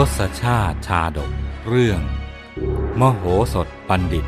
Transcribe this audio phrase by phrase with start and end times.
[0.00, 1.30] ทศชาติชาดก
[1.68, 2.00] เรื่อง
[3.00, 3.22] มโห
[3.54, 4.26] สถบัณฑิต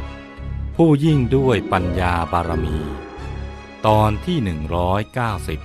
[0.76, 2.76] ผู้ยิ่งด้วยปัญญาบารมี
[3.86, 5.60] ตอนที่หนึ่งร้อยเก้าสิบ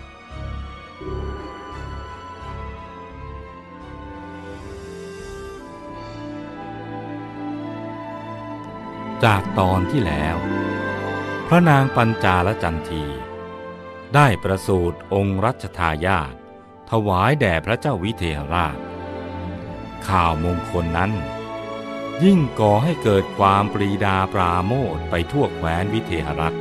[9.24, 10.38] จากตอนที่แล้ว
[11.48, 13.04] พระนางปัญจาลจันที
[14.16, 16.34] ได้ประสูติองค์รัชทายาท
[16.90, 18.78] ถวายแด่พระเจ้าวิเทหราช
[20.08, 21.12] ข่าวมงคลนั้น
[22.24, 26.58] ยิ่งก่อให้เกิดความปรีดาปราโมทไปทั่วแคว้นวิเทหรัฐ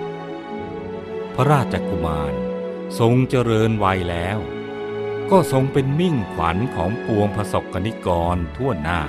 [1.35, 2.33] พระราชกุมาร
[2.99, 4.39] ทรงเจริญวัยแล้ว
[5.31, 9.01] ก็ทรงเป็นมิ่งขวัญของปวงพระศกนิกรทั่วหน้า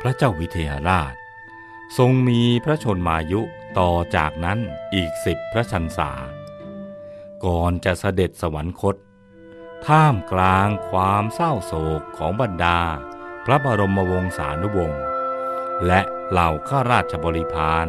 [0.00, 1.14] พระเจ้าวิเทหราช
[1.98, 3.40] ทรงมีพระชนมายุ
[3.78, 4.58] ต่อจากนั้น
[4.94, 6.10] อีกสิบพระชันษา
[7.44, 8.96] ก่อนจะเสด็จสวรรคต
[9.86, 12.80] ท่ามกลางความเศร้าโศกของบรรดา
[13.44, 15.02] พระบรมวงศานุวงศ์
[15.86, 17.86] และเหล่าข้าราชบริพาร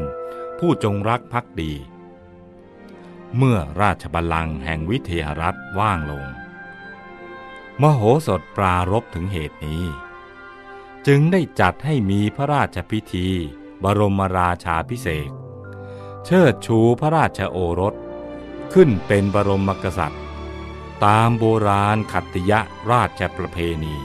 [0.60, 1.74] ผู้จงรักภักดี
[3.38, 6.26] เมื่อราชบัลลังก์แห่งวิเทหรัฐว่างลง
[7.82, 9.84] มโหสถปรารบถึงเหตุนี้
[11.08, 13.30] จึงได้จัดให้มีพระราชพิธี
[13.84, 15.30] บรมราชาพิเศษ
[16.26, 17.96] เชิดชูพระราชโอรส
[18.74, 20.22] ขึ้นเป็นบรมกษัตริย์
[21.06, 22.54] ตามโบราณขัตติย
[22.92, 23.98] ราชประเพณี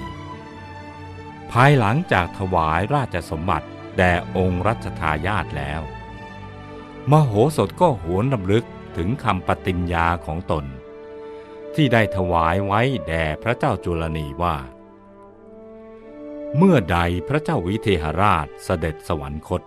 [1.50, 5.82] ภายหลังจากถวายราชสมบัติแด่องค์รัชทายาทแล้ว
[7.10, 8.64] มโหสถก็หวนรำลึก
[8.96, 10.64] ถึงคำปฏิญญาของตน
[11.74, 14.56] ที่ได้ถวายไว้แด่พระเจ้าจุลนีว่า
[16.56, 19.62] เมื่อใดพระเจ้าวิเทหราชเสด็จสวรรคต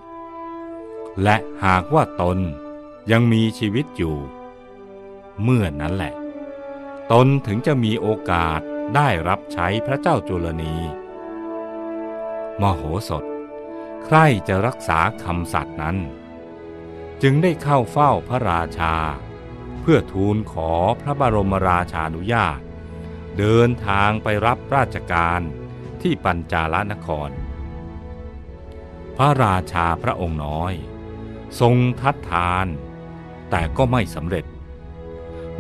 [1.24, 2.40] และหากว่าตน
[3.12, 4.18] ยังมีชีวิตอยู่
[5.44, 6.14] เมื่อนั้นแหละ
[7.12, 8.60] ตนถึงจะมีโอกาส
[8.96, 10.76] ได้รับใช้พระเจ้าจุลนี
[12.62, 13.24] มโหสถ
[14.06, 14.18] ใคร
[14.48, 15.98] จะรักษาคำสัตย์นั้น
[17.22, 18.96] จึงได้เข้าเฝ้าพระราชา
[19.82, 22.60] เพื่อทูลขอพระบรมราชานุญาต
[23.38, 25.42] เดินทางไปรับราชการ
[26.02, 27.30] ที่ปัญจาลนคร
[29.18, 30.74] พระราชาพระองค์น้อย
[31.60, 32.68] ทรงทัดทาน
[33.50, 34.46] แต่ก็ไม่สำเร็จ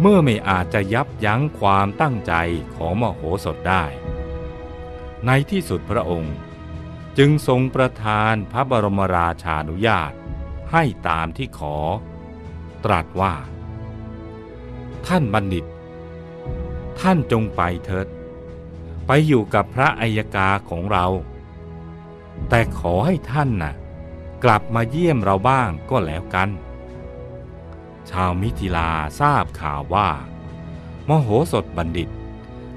[0.01, 2.33] เมื่อไม่อาจจะยับยั้งความตั้งใจ
[2.75, 3.83] ของมโหสถได้
[5.25, 6.35] ในที่สุดพระองค์
[7.17, 10.11] จึงทรงประทานพระบรมราชานุญาต
[10.71, 11.77] ให้ตามที่ขอ
[12.85, 13.35] ตรัสว่า
[15.07, 15.66] ท่านบัณฑิต
[17.01, 18.07] ท่านจงไปเถิด
[19.12, 21.06] ไปอยู่กับพระอัยกาของเรา
[22.50, 23.74] แต่ขอให้ท่านน่ะ
[24.44, 26.50] กลับมาเยี่ยมเราบ้างก็แล้วกัน
[28.09, 30.09] ชาวมิถิลาทราบข่าวว่า
[31.08, 32.09] มโหสถบัณฑิต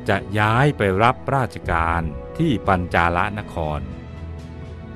[0.09, 2.03] จะย้ายไปรับราชการ
[2.39, 3.81] ที่ปัญจาลนคร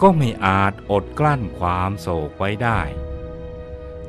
[0.03, 2.81] ก็ไม่อาจอดกลั้นความโศกไว้ได้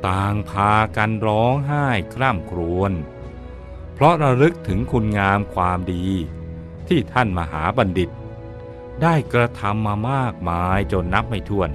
[0.07, 2.91] ต่างพากันร้องไห้คร่ำครวญ
[3.93, 6.07] เพราะระลึกถึงคุณงามความดี
[6.89, 8.09] ที่ท่านมหาบัณฑิต
[9.01, 11.71] ได้กระทำมามากมายจนนับไม่ถ้วน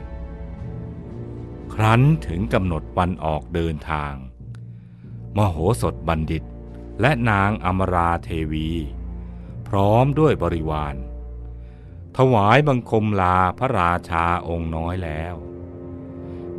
[1.74, 4.14] ครั้นถึงกำหนดวันออกเดินทาง
[5.36, 6.42] มโหสถบัณฑิต
[7.00, 8.70] และนางอมราเทวี
[9.68, 10.94] พร้อมด้วยบริวาร
[12.16, 15.34] ถวายบังคมลาพระราชาองค์น้อยแล้ว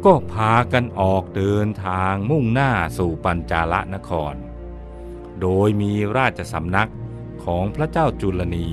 [0.05, 4.35] ก็พากันออกเดินทางมุ่งหน้าสู่ปัญจาลนคร
[5.41, 6.89] โดยมีราชสำนัก
[7.45, 8.69] ของพระเจ้าจุลนี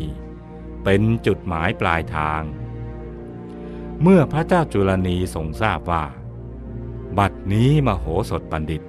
[0.85, 2.43] เป็นจุดหมายปลายทาง
[4.03, 6.05] เมื่อพระเจ้าจุลนีทรงทราบว่า
[7.19, 8.83] บัดนี้มโหสถบัณฑิต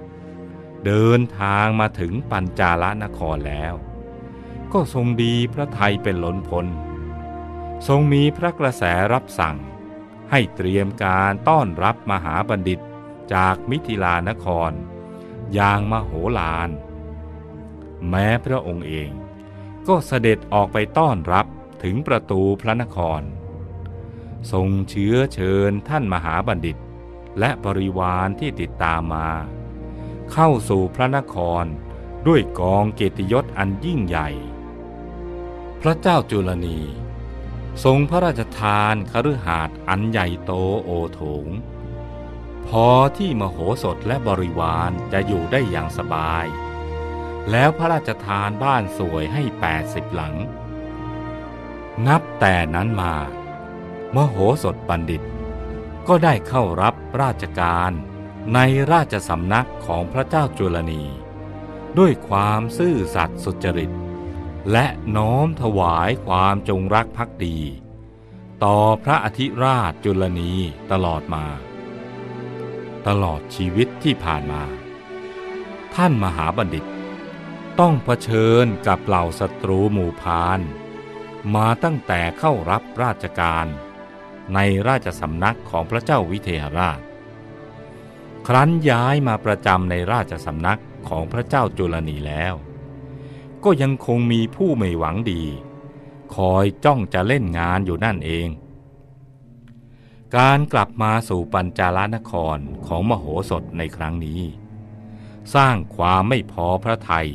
[0.86, 3.74] เดินทางมาถึงปัญจาลนครแล้ว
[4.72, 6.66] ก็ทรงดีพระไทยเป็นหล้นพ้น
[7.88, 9.56] ทรงมีพระกระแสรับสั่ง
[10.30, 12.80] ให้เตรียมการต้อนรับมหาบัณฑิต
[13.34, 14.72] จากมิถิลานคร
[15.54, 16.70] อย่างมโหฬาร
[18.08, 19.10] แม้พระองค์เอง
[19.88, 21.46] ก็เสด็จออกไปต้อนรับ
[21.82, 23.22] ถึงประตูพระนคร
[24.52, 26.76] ทรงเชื้อเชิญท่านมหาบัณฑิต
[27.38, 29.28] และบริวารที่ติดตามมา
[30.32, 31.64] เข้าสู่พระนคร
[32.26, 34.28] ด้วยกองเกียรติยศอันยิ่งใหญ่
[35.80, 36.80] พระเจ้าจุลนี
[37.84, 40.52] ทรงพระราชทานคฤหาสน์อันใหญ่โต
[40.84, 41.46] โอโถง
[42.68, 42.86] พอ
[43.16, 46.46] ที่มโหสถและบริวารจะอยู่ได้อย่างสบาย
[47.50, 50.34] แล้วพระราชทานบ้านสวยให้แปดสิบหลัง
[52.06, 53.14] นับแต่นั้นมา
[54.14, 55.22] มโหสถบัณฑิต
[56.08, 57.90] ก็ได้เข้ารับราชการ
[58.54, 58.58] ใน
[58.92, 61.04] ราชสำนักของพระเจ้าจุลนี
[61.98, 63.92] ด้วยความซื่อสัตย์สุจริต
[64.72, 64.86] และ
[65.16, 67.58] น้อมถวายความจงรักภักดี
[68.64, 70.52] ต่อพระอธิราชจุลนี
[70.92, 71.46] ตลอดมา
[73.06, 74.62] ตลอดชีวิตที่ผ่านมา
[75.94, 76.84] ท่านมหาบัณฑิต
[77.80, 80.60] ต้องเผชิญกับเหล่าศัตรูหมู่พาน
[81.54, 83.66] มาตั้งแต่เข้ารับราชการ
[84.54, 84.58] ใน
[84.88, 87.00] ราชสำนักของพระเจ้าวิเทหราช
[88.46, 92.54] ครั้นย้ายมาประจำในราชสำนักของพระเจ้าจุลนีแล้ว
[93.64, 95.44] ก็ยังคงมีผู้ไม่หวังดี
[96.34, 98.48] คอยจ้องจะเล่นงานอยู่นั่นเอง
[100.36, 104.42] การกลับมาสู่ปัญจาลนครของมโหสถในครั้งนี้
[105.54, 107.28] สร้างความไม่พอพระทัย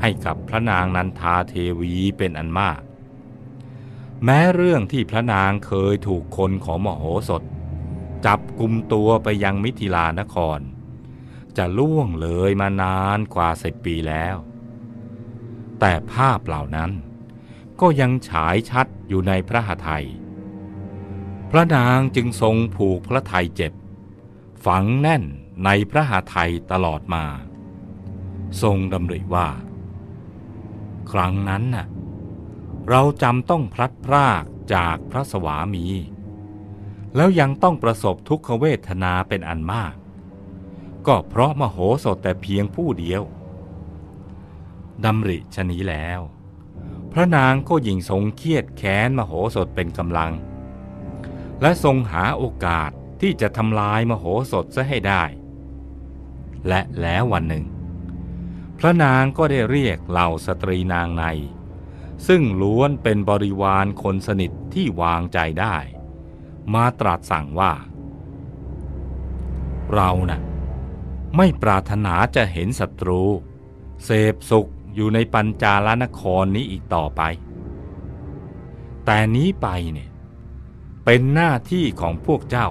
[0.00, 2.80] ให้กับพระนางนันทาเทวีเป็นอันมาก
[4.24, 7.42] แม้เรื่องที่พระนางเคยถูกคนของมโหสถ
[8.26, 10.60] จับกุมตัวไปยังมิถิลานคร
[11.56, 14.36] จะล่วงเลยมานานกว่าสิบปีแล้ว
[15.80, 16.90] แต่ภาพเหล่านั้น
[17.80, 20.06] ก็ยังฉายชัดอยู่ในพระหทัย
[21.50, 23.72] พระนางจึงทรงผูกพระทัยเจ็บ
[24.66, 25.22] ฝังแน่น
[25.64, 27.24] ในพระหทัยตลอดมา
[28.62, 29.48] ทรงดำริว่า
[31.12, 31.86] ครั้งนั้นน่ะ
[32.88, 35.84] เราจำต้องพลัดพรากจากพระสวามี
[37.16, 39.94] แล้วยังต้องประสบทุกขเวทนาเป็นอันมาก
[41.06, 43.22] ก็เพราะมโหสถแต่เพียงผู้เดียว
[45.04, 46.20] ดำริชนี้แล้ว
[47.12, 50.32] พระนางก็ยิ่งทรงเครียดแค้นมโหสถเป็นกำลัง
[51.60, 52.90] และทรงหาโอกาส
[53.20, 55.22] ที่จะทำลายมโหสถซะให้ได้
[56.68, 57.64] และแล้ววันหนึ่ง
[58.78, 61.24] พระนางก็ได้เรียกเหล่าสตรีนางใน
[62.26, 65.76] ซึ่งล้วนเป็นบริวารคนสนิทที่วางใจได้
[66.74, 67.72] มาตรัสสั่งว่า
[69.94, 70.40] เรานะ่ะ
[71.36, 73.22] ไม่ปรารถนาจะเห็นศัตรู
[74.04, 77.22] เสพสุขอยู่ในปัญจาลนครนี้อีกต่อไป
[79.04, 80.10] แต่นี้ไปเนี่ย
[81.04, 82.68] เป็นหน้าที่ของพวกเจ้า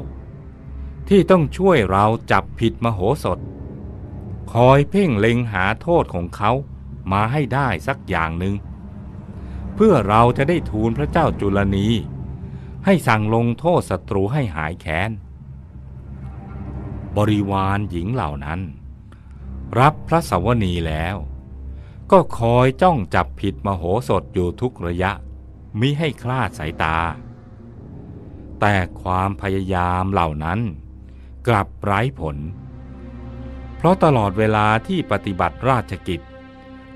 [1.10, 3.40] ที่ต้องช่วยเราจับผิดมโหสถ
[4.52, 6.52] คอยเพ่งเล็งหาโทษของเขา
[7.12, 8.56] มาให้ได้สักอย่างหนึ่ง
[9.76, 11.88] เพื่อเราจะได้ทูลพระเจ้าจุลนี
[12.86, 15.12] ให้สั่งลงโทษศัตรูให้หายแค้น
[17.18, 18.60] บริวารหญิงเหล่านั้น
[19.80, 21.16] รับพระสวนีแล้ว
[22.12, 25.12] ก็คอยจ้องจับผิดมโหสถอยู่ทุกระยะ
[25.80, 26.98] มิให้คลาดสายตา
[28.60, 30.60] แต่ความพยายามเหล่านั้น
[31.48, 32.38] กลับไร้ผล
[33.84, 36.22] ราะตลอดเวลาที่ปฏิบัติราชกิจ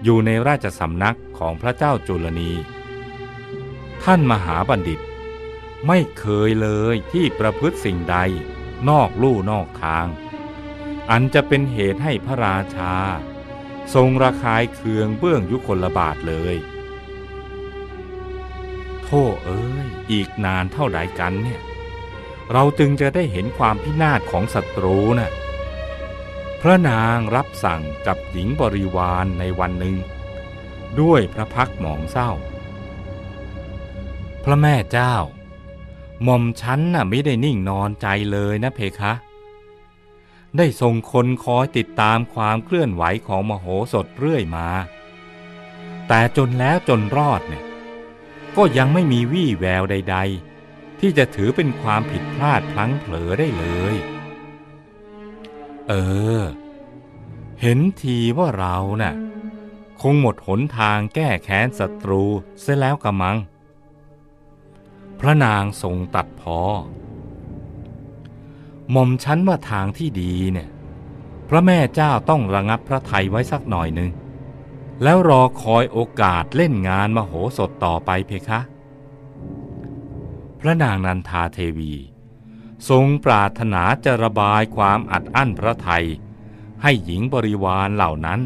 [0.03, 2.51] อยู่ในราชสำนักของพระเจ้าจุลนี
[4.03, 4.99] ท่านมหาบัณฑิต
[5.87, 8.17] ไม่เคยเลยที่ประพฤติสิ่งใด
[8.89, 10.05] นอกลู่นอกทาง
[11.11, 12.93] อันจะเป็นเหตุให้พระราชา
[13.93, 16.55] ทรงระคายเคืองเบื้องยุคลบาทเลย
[19.03, 21.61] โทษเอ้ย อีกนานเท่าใดกันเนี่ย
[22.53, 25.31] เราจึงจะได้เห็นความพินาศของศัตรูนะ่ะ
[26.67, 29.95] ระนางรับสั่งกับหญิงบริวารในวันหนึ่ง
[30.99, 32.31] ด้วยพระพักหมองเศร้า
[34.43, 35.15] พระแม่เจ้า
[36.23, 39.13] หม่อมฉันน่ะไม่ได้นิ่งนอนใจเลยนะเพคะ
[40.57, 44.69] ได้ส่งคนคอยติดตามความเคลื่อนไหวของมโหสถเรื่อยมา
[46.07, 47.63] แต่จนแล้วจนรอดเนี่ย
[48.57, 50.17] ก็ยังไม่มีวี่แววใด
[50.59, 53.97] ๆ ที่จะถือเป็นความผิดพลาดพลั้งเผลอได้เลย
[55.87, 55.93] เอ
[56.39, 56.41] อ
[57.61, 59.13] เห็นทีว่าเราน่ะ
[60.01, 62.23] คงหมดหนทางแก้แค้นศัตรู
[62.61, 63.37] เสียแล้วกะมัง
[65.19, 66.59] พระนางทรงตัดพอ
[68.91, 70.69] หม่อมชั้นว่าทางที่ดีเนี่ย
[71.49, 74.11] พระแม่เจ้าต้องระงับพระไทยไว้สักหน่อยหนึ่ง
[75.03, 78.59] แล้วรอคอยโอกาสเล่นงานมโหสถต่อไปเพคะ
[80.59, 81.93] พระนางนันทาเทวี
[82.89, 86.05] ทรงปรารถนาจะระบายความอัดอั้นพระไทย
[86.81, 88.41] ให้หญิงบริวารเหล่านั้น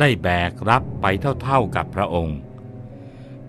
[0.00, 1.06] ได้แบกรับไป
[1.42, 2.38] เท่าๆกับพระองค์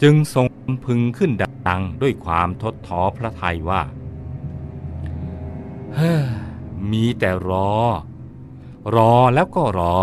[0.01, 0.47] จึงทรง
[0.85, 1.31] พึงขึ้น
[1.67, 3.81] ดังด้วยความทดท้อพระไทยว่า
[5.95, 6.25] เฮ้อ
[6.91, 7.71] มีแต่รอ
[8.95, 9.95] รอแล้วก็รอ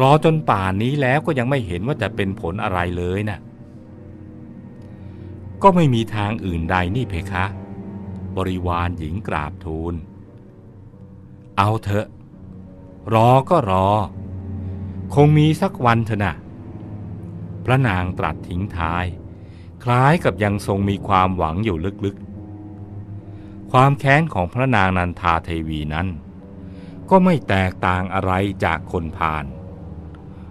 [0.00, 3.40] รอจนป่านนี้แล้วก็ยังไม่เห็นว่าจะเป็นผลอะไรเลยนะ่ะ
[5.62, 7.44] ก็ไม่มีทางอื่นใดนี่เพคะ
[8.36, 9.94] บริวารหญิงกราบทูล
[11.58, 12.06] เอาเถอะ
[13.14, 13.88] รอก็รอ
[15.14, 16.34] คงมีสักวันเถอะนะ
[17.64, 19.04] พระนางตรัสทิ้งท้าย
[19.84, 26.08] คล้ายกับยังทรงมีความหวังอยู่ลึกๆ ความแค้นของพระนางนันทาเทวีนั้น
[27.10, 28.32] ก็ไม่แตกต่างอะไร
[28.64, 29.44] จากคนพาล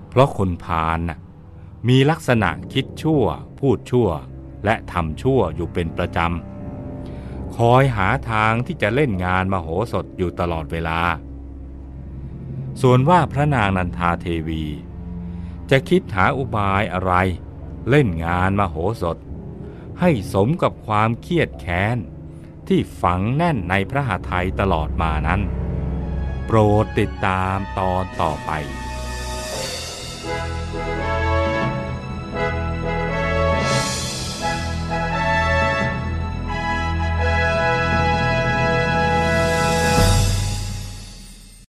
[0.10, 1.20] เพราะคนพาลน่ะ
[1.88, 3.24] มีลักษณะคิดชั่ว
[3.60, 4.10] พูดชั่ว
[4.66, 6.53] และทำชั่วอยู่เป็นประจำ
[7.58, 11.02] คอยหาทางที่จะเล่นงานมโหสถอยู่ตลอดเวลา
[12.82, 14.64] ส่วนว่าพระนางนันทาเทวี
[15.72, 17.14] จะคิดหาอุบายอะไร
[17.90, 19.18] เล่นงานมโหสถ
[20.00, 21.98] ให้สมกับความเครียดแค้น
[22.68, 25.42] ที่ฝังแน่นในพระหทัยตลอดมานั้น
[26.46, 28.52] โปรดติดตามตอนต่อไป